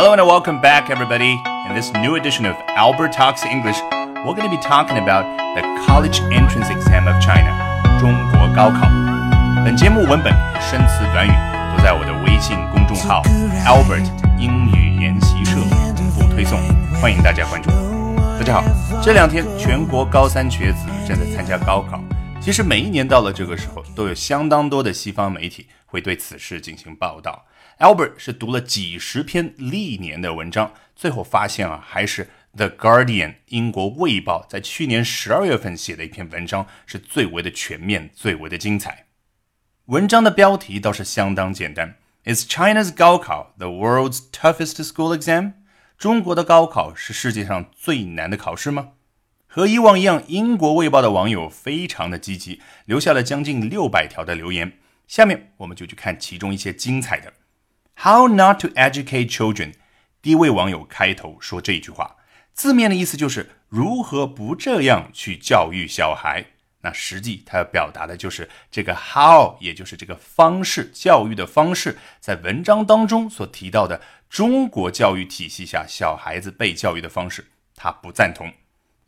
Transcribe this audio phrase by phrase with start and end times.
[0.00, 1.38] Hello and welcome back, everybody.
[1.68, 3.76] In this new edition of Albert Talks English,
[4.24, 7.52] we're going to be talking about the College Entrance Exam of China.
[8.00, 8.88] 中国高考。
[9.62, 11.30] 本节目文本生词短语
[11.76, 13.20] 都在我的微信公众号
[13.66, 14.08] Albert
[14.38, 15.56] 英语研习社
[15.94, 16.58] 同步推送，
[16.98, 17.68] 欢迎大家关注。
[18.38, 18.64] 大家好，
[19.02, 22.00] 这两天全国高三学子正在参加高考。
[22.40, 27.44] 其实每一年到了这个时候，都有相当多的西方媒体会对此事进行报道。
[27.80, 39.06] Albert 是读了几十篇历年的文章，最后发现啊，还是 The Guardian 英国卫报在去年十二月份写的一篇文章是最为的全面、最为的精彩。
[39.86, 45.54] 文章的标题倒是相当简单：Is China's 高考 the world's toughest school exam？
[45.96, 48.90] 中国的高考是世界上最难的考试吗？
[49.46, 54.74] 和以往一样，英国卫报的网友非常的积极，留下了将近六百条的留言。
[55.08, 57.32] 下面我们就去看其中一些精彩的。
[58.02, 59.74] How not to educate children？
[60.22, 62.16] 第一位网友开头说这句话，
[62.54, 66.46] 字面的意思就是如何不这样去教育小孩。
[66.80, 78.50] 那实际他要表达的就是这个 how，也就是这个方式，教育的方式，在文章当中所提到的中国教育体系下小孩子被教育的方式，他不赞同。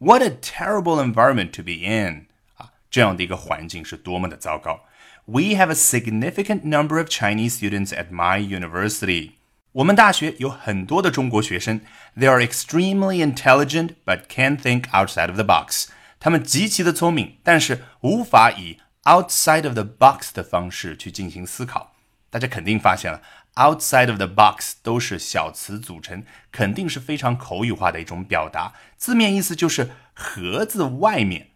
[0.00, 2.26] What a terrible environment to be in！
[2.56, 4.84] 啊，这样的一个环境是多么的糟糕。
[5.25, 9.31] We have a significant number of Chinese students at my university.
[9.73, 11.81] 我们大学有很多的中国学生。
[12.17, 15.87] They are extremely intelligent, but can't think outside of the box.
[16.19, 21.93] 他们极其的聪明，但是无法以 outside of the box 的方式去进行思考。
[22.29, 23.21] 大家肯定发现了，
[23.55, 28.73] outside of the box 都是小词组成，肯定是非常口语化的一种表达。
[28.97, 31.49] 字面意思就是盒子外面。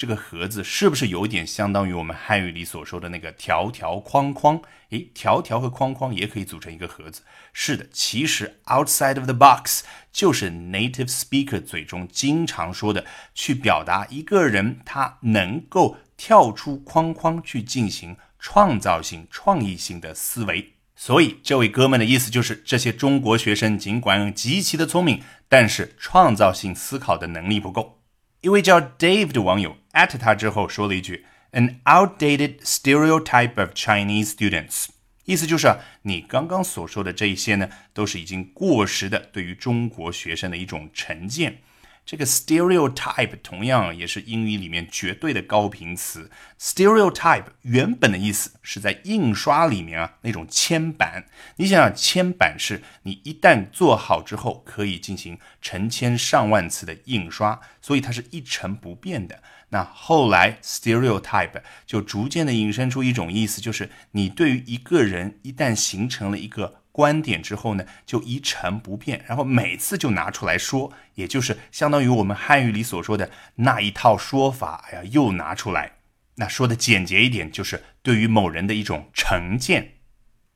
[0.00, 4.62] 这个盒子是不是有点相当于我们汉语里所说的那个条条框框？
[4.88, 7.20] 诶，条条和框框也可以组成一个盒子。
[7.52, 20.76] 是的，其实 outside of the box 就是 native speaker 嘴中经常说的，去表达一个人他能够跳出框框去进行创造性、创意性的思维。
[20.96, 27.98] 所以这位哥们的意思就是，这些中国学生尽管极其的聪明，但是创造性思考的能力不够。
[28.40, 34.86] 一位叫 Dave 的网友 at 他之后说了一句：“An outdated stereotype of Chinese students。”
[35.26, 41.58] 意思就是啊，你刚刚所说的这一些呢，都是已经过时的对于中国学生的一种成见。
[42.04, 46.28] 这个 stereotype 同样也是英语里面绝对的高频词。
[46.58, 51.26] stereotype 原本的意思是在印刷里面啊那种铅板。
[51.56, 59.40] 你想想，铅板是你一旦做好之后可以进行成千上万次的印刷，所以它是一成不变的。
[59.70, 66.76] 那后来 stereotype 就逐渐的引申出一种意思，就是你对于一个人一旦形成了一个。
[66.92, 75.92] 观点之后呢，就一成不变，然后每次就拿出来说，也就是相当于我们汉语里所说的那一套说法，哎呀，又拿出来。
[76.34, 79.92] 那说的简洁一点，就是对于某人的一种成见。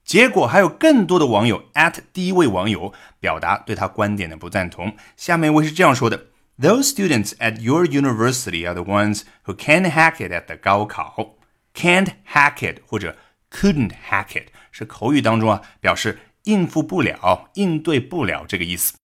[0.04, 4.96] 结果还有更多的网友 at 第一位网友表达对他观点的不赞同。
[5.16, 6.26] 下面一位是这样说的
[6.60, 11.36] ：Those students at your university are the ones who can't hack it at the 高考
[11.74, 13.16] ，can't hack it 或者
[13.50, 14.48] couldn't hack it。
[14.70, 18.94] 是口语当中啊，表示应付不了、应对不了这个意思。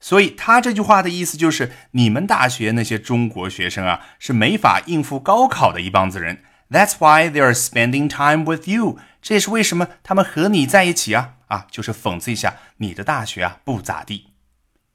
[0.00, 6.42] 所以他这句话的意思就是，你们大学那些中国学生啊，是没法应付高考的一帮子人。
[6.68, 8.98] That's why they are spending time with you。
[9.22, 14.33] 这也是为什么他们和你在一起啊啊，就是讽刺一下你的大学啊不咋地。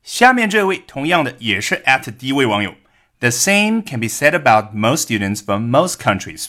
[0.03, 2.75] 下面这位同样的也是 at 第一位网友
[3.19, 6.47] ，The same can be said about most students from most countries。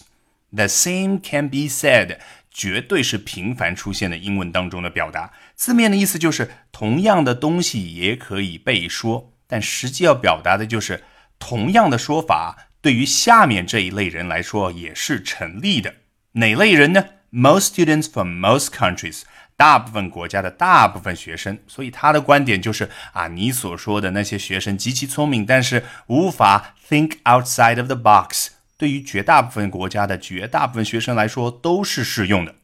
[0.52, 2.18] The same can be said。
[2.52, 11.04] 绝对是频繁出现的英文当中的表达，字面的意思就是同样的东西也可以被说，但实际要表达的就是
[11.38, 15.94] 同样的说法对于下面这一类人来说也是成立的。
[16.32, 19.22] 哪类人呢？Most students from most countries，
[19.60, 21.58] 大部分国家的大部分学生。
[21.66, 28.52] 所以他的观点就是啊，你所说的那些学生极其聪明，但是无法 think outside of the box。
[28.78, 32.54] 对于绝大部分国家的绝大部分学生来说都是适用的。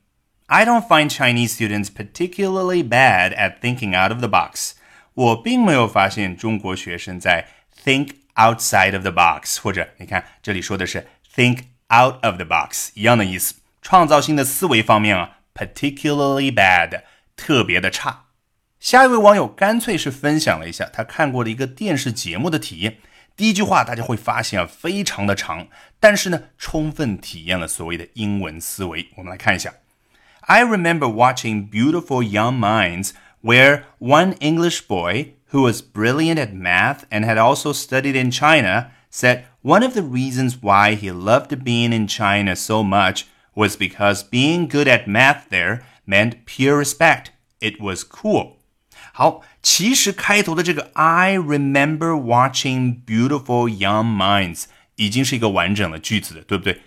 [0.47, 4.73] I don't find Chinese students particularly bad at thinking out of the box。
[5.13, 7.49] 我并没有发现中国学生在
[7.85, 11.65] think outside of the box，或者你看这里说的是 think
[11.95, 13.55] out of the box 一样的意思。
[13.83, 17.02] 创造性的思维方面啊 ，particularly bad，
[17.36, 18.26] 特别的差。
[18.80, 22.98] 下一位网友干脆是分享了一下他看过的一个电视节目的体验。
[23.38, 25.68] 第一句话大家会发现啊，非常的长，
[26.00, 29.10] 但是呢，充分体验了所谓的英文思维。
[29.18, 29.74] 我们来看一下，
[30.42, 37.26] I remember watching Beautiful Young Minds where one English boy who was brilliant at math and
[37.26, 42.08] had also studied in China said one of the reasons why he loved being in
[42.08, 43.26] China so much
[43.56, 47.28] was because being good at math there meant pure respect.
[47.60, 48.58] It was cool.
[49.14, 54.66] 好，其实开头的这个 I remember watching beautiful young minds
[54.96, 56.82] 已经是一个完整的句子了，对不对？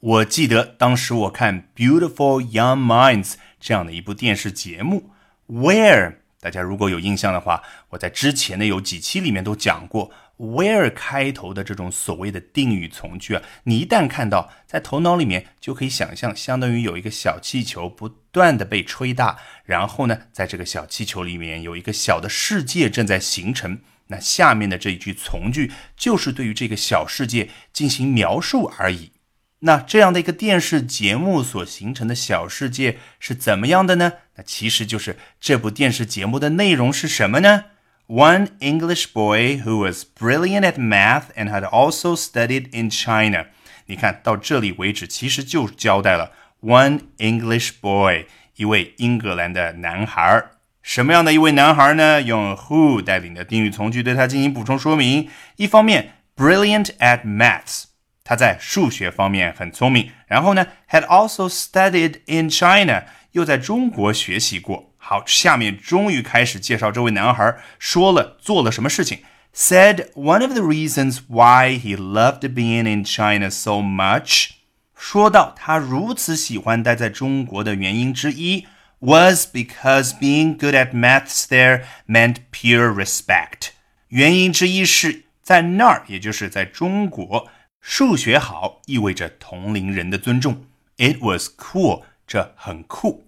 [0.00, 5.10] 我记得当时我看《Beautiful Young Minds》这样的一部电视节目，
[5.46, 23.79] Where 大家如果有印象的话，我在之前的有几期里面都讲过 ，Where 开头的这种所谓的定语从句啊，你一旦看到，在头脑里面就可以想象，相当于有一个小气球不断的被吹大，然后呢，在这个小气球里面有一个小的世界正在形成。
[24.07, 29.13] 那下面的这一句从句就是对于这个小世界进行描述而已。
[29.59, 34.13] 那这样的一个电视节目所形成的小世界是怎么样的呢？
[34.35, 37.63] 那其实就是这部电视节目的内容是什么呢
[38.06, 43.46] ？One English boy who was brilliant at math and had also studied in China。
[43.86, 50.44] 你看到这里为止，其实就交代了 One English boy，一位英格兰的男孩。
[50.82, 52.22] 什么样的一位男孩呢？
[52.22, 55.28] 用 who 带领的定语从句对他进行补充说明。
[55.56, 57.84] 一方面，brilliant at maths，
[58.24, 60.10] 他在数学方面很聪明。
[60.26, 64.93] 然后呢，had also studied in China，又在中国学习过。
[65.04, 69.20] 好，下面终于开始介绍这位男孩说了做了什么事情。
[69.52, 74.50] Said one of the reasons why he loved being in China so much，
[74.94, 78.66] 说到他如此喜欢待在中国的原因之一。
[79.00, 83.70] was because being good at maths there meant pure respect。
[84.08, 87.48] 原因之一是在那儿，也就是在中国，
[87.80, 90.66] 数学好意味着同龄人的尊重。
[90.98, 93.23] It was cool，这很酷。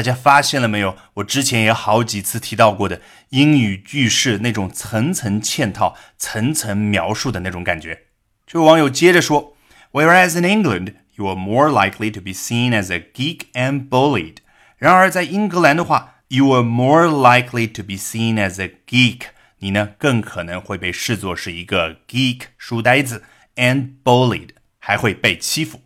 [0.00, 0.96] 大家发现了没有？
[1.12, 8.04] 我之前也好几次提到过的英语句式那种层层嵌套、层层描述的那种感觉。
[8.46, 9.54] 这位网友接着说
[9.92, 14.36] ：“Whereas in England, you are more likely to be seen as a geek and bullied。”
[14.80, 19.24] 然而，在英格兰的话，you are more likely to be seen as a geek。
[19.58, 23.24] 你呢，更可能会被视作是一个 geek 书呆子
[23.56, 25.82] ，and bullied，还会被欺负。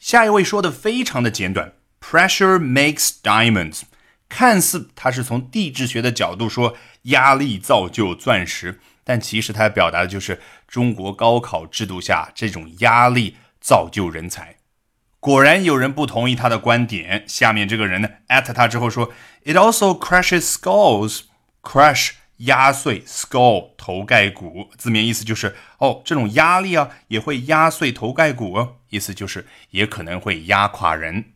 [0.00, 1.74] 下一位说的非常的简短
[2.10, 3.82] ，pressure makes diamonds。
[4.28, 14.56] 看似他是从地质学的角度说压力造就钻石，但其实他表达的就是中国高考制度下这种压力造就人才。
[15.20, 17.24] 果然有人不同意他的观点。
[17.26, 19.12] 下面这个人呢，艾特他之后说
[19.44, 21.22] ：“It also crushes skulls.
[21.62, 24.68] Crush 压碎，skull 头盖骨。
[24.76, 31.33] 字面意思就是哦，这种压力啊也会压碎头盖骨哦，意思就是也可能会压垮人。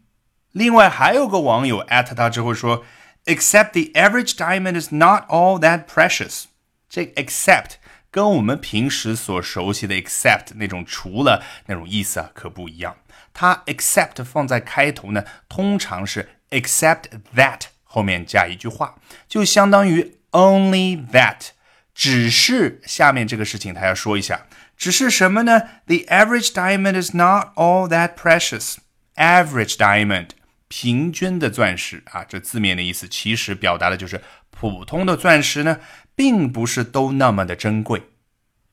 [0.51, 2.85] 另外还有个网友艾特他之后说：“
[3.25, 6.44] Except the average diamond is not all that precious。”
[6.88, 7.77] 这 except
[8.11, 12.97] 跟我们平时所熟悉的 except 那种除了那种意思啊可不一样。
[13.33, 17.05] 它 except 放在开头呢，通常是 except
[17.35, 18.95] that 后面加一句话，
[19.27, 21.50] 就相当于 only that。
[21.95, 24.47] 只是下面这个事情，他要说一下，
[24.77, 25.61] 只是什么呢？
[25.88, 28.77] The average diamond is not all that precious.
[29.15, 30.29] Average diamond，
[30.68, 34.20] 平均的钻石啊，这字面的意思其实表达的就是
[34.50, 35.80] 普通的钻石呢，
[36.14, 38.02] 并不是都那么的珍贵。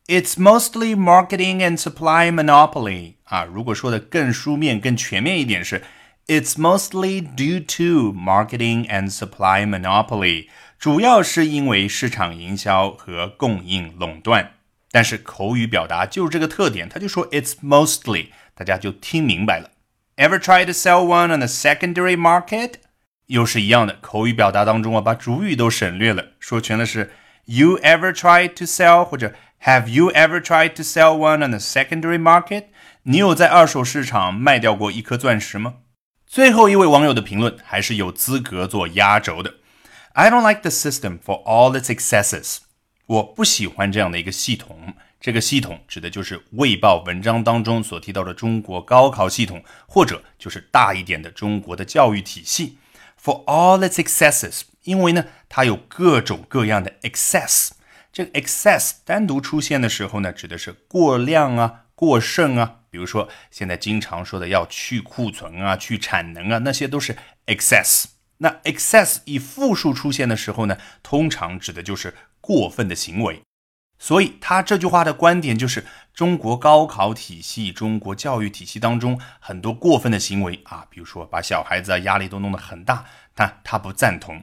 [0.07, 5.83] It's mostly marketing and supply monopoly 啊，如果说的更书面、更全面一点是
[6.27, 10.47] ，It's mostly due to marketing and supply monopoly，
[10.77, 14.51] 主要是因为市场营销和供应垄断。
[14.91, 19.71] 但是口语表达就是这个特点，他就说 It's mostly，大家就听明白了。
[20.17, 22.75] Ever try to sell one on the secondary market？
[23.25, 27.12] 又是一样的口语表达当中啊，把主语都省略了，说全的是
[27.43, 31.60] You ever try to sell 或者 Have you ever tried to sell one on the
[31.60, 32.67] secondary market？
[33.03, 35.75] 你有在二手市场卖掉过一颗钻石吗？
[36.25, 39.55] 最后一位网友的评论还是有资格做压轴的。
[40.13, 42.60] I don't like the system for all its excesses。
[43.07, 44.93] 我不喜欢这样的一个系统。
[45.25, 52.77] 这个系统指的就是《卫报》文章当中所提到的中国高考系统，或者就是大一点的中国的教育体系。
[53.20, 57.72] For all its excesses，因为呢，它有各种各样的 excess。
[58.13, 62.82] 这个 excess 单独出现的时候呢，指的是过量啊、过剩啊。
[62.91, 67.17] 比如说现在经常说的要去库存啊、去产能啊，那些都是
[67.48, 68.03] excess。
[68.38, 73.41] 那 excess 以复数出现的时候呢，通常指的就是过分的行为。
[73.99, 75.84] 所以他这句话的观点就是，
[76.14, 84.42] 中国高考体系、中国教育体系当中很多过分的行为啊，比如说把小孩子啊压力都弄得很大，但他不赞同。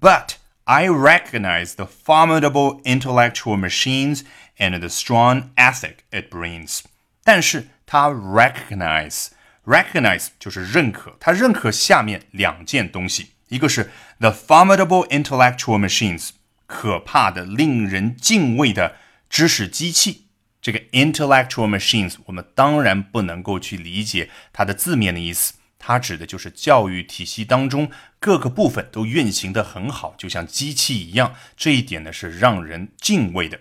[0.00, 4.22] But I recognize the formidable intellectual machines
[4.56, 6.80] and the strong ethic it brings。
[7.24, 9.28] 但是他 recognize
[9.64, 16.30] recognize 就是认可，他认可下面两件东西，一个是 the formidable intellectual machines，
[16.71, 18.95] 可怕的、令人敬畏的
[19.29, 20.27] 知识机器。
[20.61, 31.35] 这个 intellectual machines，我们当然不能够去理解它的字面的意思，它指的就是教育体系当中各个部分都运行的很好，就像机器一样。
[31.57, 33.59] 这一点呢是让人敬畏的。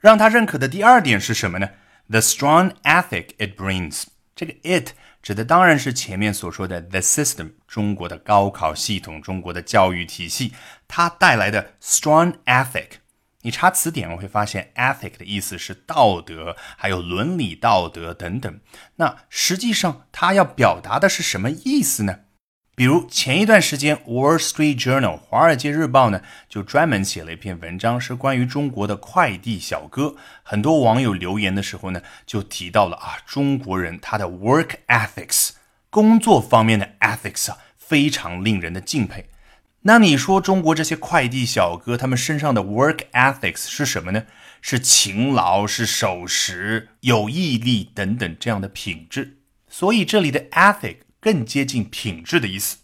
[0.00, 1.70] 让他认可的第二点是什么呢
[2.08, 4.04] ？The strong ethic it brings。
[4.36, 4.92] 这个 it
[5.22, 10.52] 指的当然是前面所说的 the system，中国的高考系统，中国的教育体系，
[10.88, 12.88] 它带来的 strong ethic。
[13.42, 18.60] 你查词典，我会发现 ethic 的意思是道德，还有伦理道德等等。
[18.96, 22.20] 那实际上它要表达的是什么意思呢？
[22.74, 30.16] 比如前一段时间，《Wall Street Journal》华尔街日报呢，就专门写了一篇文章，是关于中国的快递小哥。
[30.42, 35.50] 很多网友留言的时候呢，就提到了啊，中国人他的 work ethics，
[35.90, 39.26] 工作方面的 ethics 啊，非常令人的敬佩。
[39.82, 44.24] 那你说中国这些快递小哥他们身上的 work ethics 是什么呢？
[44.62, 49.36] 是勤劳、是守时、有毅力等等这样的品质。
[49.68, 52.78] 所以这里的 ethic 更接近品质的意思。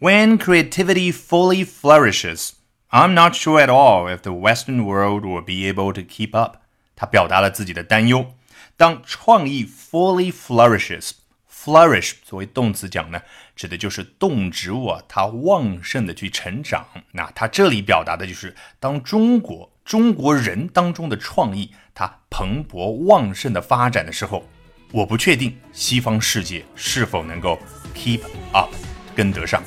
[0.00, 2.52] When creativity fully flourishes,
[2.88, 6.62] I'm not sure at all if the Western world will be able to keep up。
[6.96, 8.34] 他表达了自己的担忧。
[8.78, 11.10] 当创意 fully flourishes。
[11.48, 13.20] flourish 作为动词讲呢，
[13.56, 16.86] 指的就是动植物啊，它旺盛的去成长。
[17.12, 24.48] 那它这里表达的就是，当中国中国人当中的创意它蓬勃旺盛的发展的时候，
[24.95, 27.59] 我不确定西方世界是否能够
[27.95, 28.69] keep up
[29.15, 29.61] 跟得上。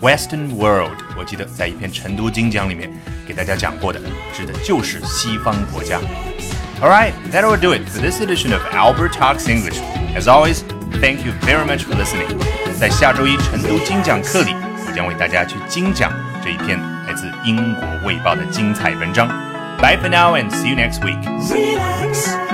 [0.00, 2.90] Western world，我记得在一篇成都精讲里面
[3.26, 4.00] 给大家讲过的，
[4.32, 6.00] 指的就是西方国家。
[6.80, 9.78] All right, that will do it for this edition of Albert Talks English.
[10.16, 10.62] As always.
[11.00, 12.36] Thank you very much for listening。
[12.78, 14.54] 在下周一成都精讲课里，
[14.86, 16.12] 我将为大家去精讲
[16.44, 19.26] 这一篇来自英国卫报的精彩文章。
[19.78, 21.18] Bye for now and see you next week.
[21.48, 22.45] Relax.